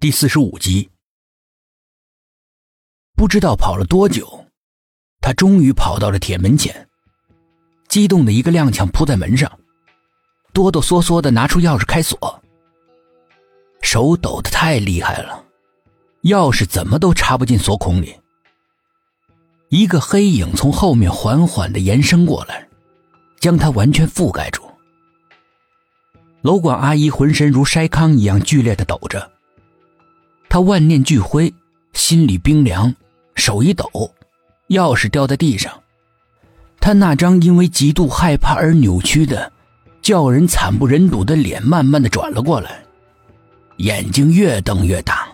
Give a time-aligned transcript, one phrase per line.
[0.00, 0.88] 第四十五集，
[3.14, 4.46] 不知道跑了多久，
[5.20, 6.88] 他终于跑到了铁门前，
[7.86, 9.60] 激动的一个踉跄扑在门上，
[10.54, 12.42] 哆哆嗦嗦的拿出钥匙开锁，
[13.82, 15.44] 手抖的太厉害了，
[16.22, 18.18] 钥匙怎么都插不进锁孔里。
[19.68, 22.66] 一个黑影从后面缓缓的延伸过来，
[23.38, 24.62] 将他完全覆盖住。
[26.40, 29.30] 楼管阿姨浑身如筛糠一样剧烈的抖着。
[30.50, 31.54] 他万念俱灰，
[31.92, 32.92] 心里冰凉，
[33.36, 33.88] 手一抖，
[34.70, 35.72] 钥匙掉在地上。
[36.80, 39.52] 他那张因为极度害怕而扭曲的、
[40.02, 42.82] 叫人惨不忍睹的脸慢慢的转了过来，
[43.76, 45.28] 眼睛越瞪越大，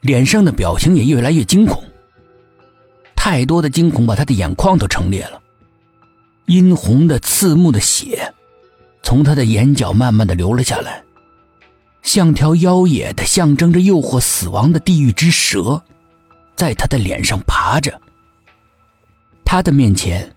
[0.00, 1.84] 脸上的表情也越来越惊恐。
[3.14, 5.38] 太多的惊恐把他的眼眶都撑裂了，
[6.46, 8.32] 殷红的、刺目的血
[9.02, 11.04] 从他的眼角慢慢的流了下来。
[12.04, 15.82] 像条妖冶的、象征着诱惑死亡的地狱之蛇，
[16.54, 17.98] 在他的脸上爬着。
[19.42, 20.30] 他的面前，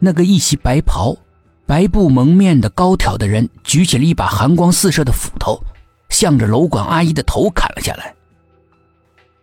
[0.00, 1.16] 那个一袭白袍、
[1.64, 5.62] 白布蒙面的高挑的人，举起了一把寒光四射的斧头，
[6.08, 8.12] 向着楼管阿姨的头砍了下来。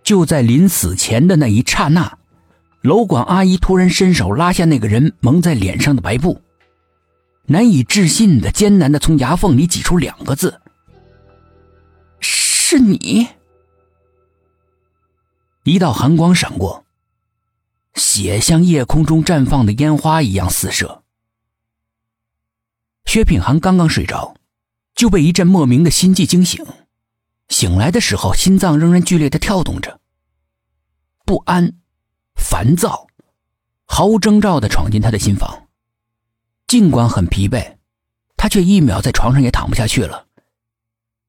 [0.03, 2.11] 就在临死前的那一刹那，
[2.81, 6.41] 楼管阿姨突然伸手拉下那个人蒙在脸上的白布，
[7.45, 10.59] 难以置信的、艰难的从牙缝里挤出两个字。
[12.71, 13.27] 是你！
[15.65, 16.85] 一道寒光闪过，
[17.95, 21.03] 血像夜空中绽放的烟花一样四射。
[23.03, 24.35] 薛品涵刚刚睡着，
[24.95, 26.65] 就被一阵莫名的心悸惊醒。
[27.49, 29.99] 醒来的时候，心脏仍然剧烈的跳动着，
[31.25, 31.73] 不安、
[32.35, 33.05] 烦躁，
[33.83, 35.67] 毫无征兆的闯进他的心房。
[36.67, 37.75] 尽管很疲惫，
[38.37, 40.27] 他却一秒在床上也躺不下去了。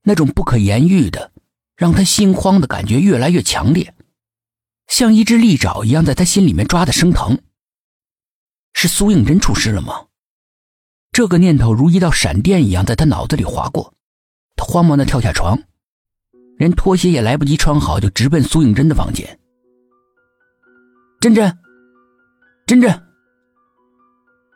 [0.03, 1.33] 那种不可言喻的。
[1.75, 3.92] 让他心慌的感觉越来越强烈，
[4.86, 7.41] 像一只利爪一样在他心里面抓的生疼。
[8.73, 10.07] 是苏应真出事了吗？
[11.11, 13.95] 这个念头如一道闪电一样在他脑子里划过，
[14.55, 15.61] 他慌忙的跳下床，
[16.57, 19.41] 连拖鞋也来不及穿好，就直奔苏应真的房间。
[21.20, 21.58] 真真，
[22.67, 23.02] 真真，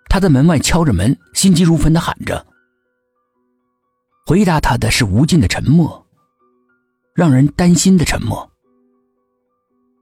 [0.09, 2.47] 他在门外敲着门，心急如焚的喊着。
[4.27, 6.05] 回答他的是无尽的沉默。
[7.15, 8.51] 让人担心的沉默。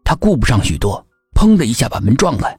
[0.03, 2.57] 他顾不上许多，砰的一下把门撞开。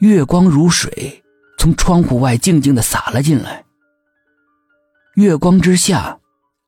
[0.00, 1.24] 月光如水，
[1.56, 3.64] 从窗户外静静的洒了进来。
[5.14, 6.18] 月光之下，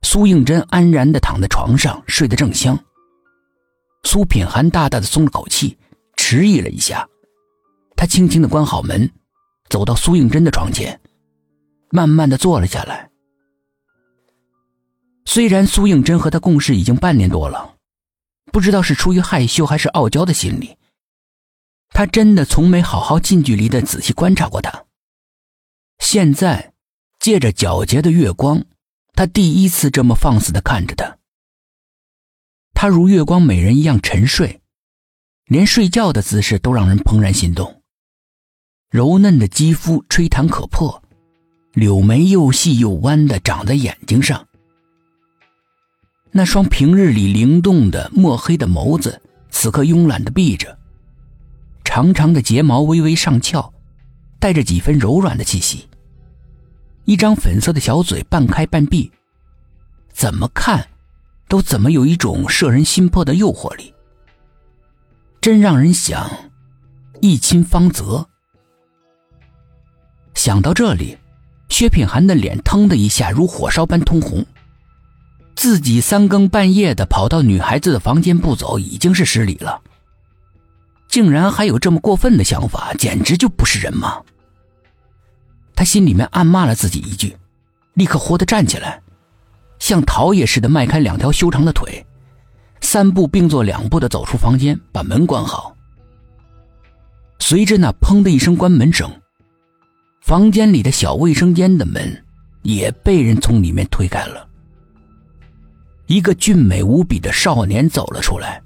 [0.03, 2.79] 苏应真安然的躺在床上，睡得正香。
[4.05, 5.77] 苏品涵大大的松了口气，
[6.17, 7.07] 迟疑了一下，
[7.97, 9.11] 他轻轻的关好门，
[9.69, 10.99] 走到苏应真的床前，
[11.91, 13.10] 慢慢的坐了下来。
[15.41, 17.77] 虽然苏应真和他共事已经半年多了，
[18.53, 20.77] 不知道是出于害羞还是傲娇的心理，
[21.95, 24.85] 他真的从没好好近距离的仔细观察过他。
[25.99, 26.75] 现在，
[27.19, 28.67] 借着皎洁的月光，
[29.15, 31.17] 他第一次这么放肆的看着他。
[32.75, 34.61] 他如月光美人一样沉睡，
[35.47, 37.81] 连睡觉的姿势都让人怦然心动。
[38.91, 41.03] 柔嫩的肌肤吹弹可破，
[41.73, 44.47] 柳眉又细又弯的长在眼睛上。
[46.33, 49.21] 那双平日里灵动的墨黑的眸子，
[49.51, 50.79] 此刻慵懒的闭着。
[51.85, 53.73] 长长的睫毛微微上翘，
[54.39, 55.89] 带着几分柔软的气息。
[57.05, 59.11] 一张粉色的小嘴半开半闭，
[60.13, 60.87] 怎么看，
[61.49, 63.93] 都怎么有一种摄人心魄的诱惑力。
[65.41, 66.31] 真让人想
[67.21, 68.25] 一亲芳泽。
[70.35, 71.19] 想到这里，
[71.69, 74.47] 薛品涵的脸腾的一下如火烧般通红。
[75.55, 79.81] 自己三更半夜的跑到女孩子的房间不走，已经是失礼了。
[81.09, 84.23] 竟然还有这么过分的想法，简直就不是人嘛！
[85.75, 87.37] 他心里面暗骂了自己一句，
[87.95, 89.03] 立刻活的站起来，
[89.79, 92.07] 像逃也似的迈开两条修长的腿，
[92.81, 95.77] 三步并作两步的走出房间，把门关好。
[97.39, 99.11] 随着那砰的一声关门声，
[100.23, 102.25] 房间里的小卫生间的门
[102.63, 104.47] 也被人从里面推开了。
[106.11, 108.61] 一个俊美无比的少年走了出来，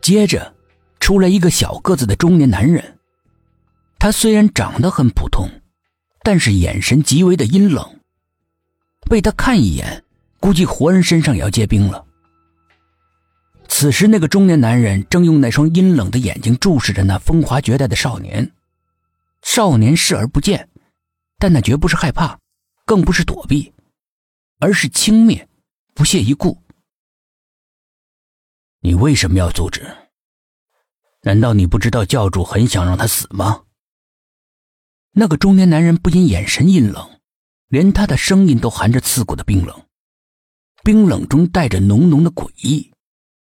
[0.00, 0.54] 接着，
[0.98, 2.96] 出来一个小个子的中年男人。
[3.98, 5.46] 他虽然长得很普通，
[6.22, 8.00] 但是眼神极为的阴冷。
[9.02, 10.02] 被他看一眼，
[10.40, 12.02] 估计活人身上也要结冰了。
[13.68, 18.50] 此时，那个中年男人正用那双阴冷的眼睛注视着那风华绝代的少年。
[19.42, 20.70] 少年视而不见，
[21.38, 22.38] 但那绝不是害怕，
[22.86, 23.74] 更不是躲避，
[24.58, 25.44] 而是轻蔑。
[25.94, 26.60] 不屑一顾。
[28.80, 29.96] 你为什么要阻止？
[31.22, 33.64] 难道你不知道教主很想让他死吗？
[35.12, 37.20] 那个中年男人不仅眼神阴冷，
[37.68, 39.86] 连他的声音都含着刺骨的冰冷，
[40.82, 42.92] 冰冷中带着浓浓的诡异。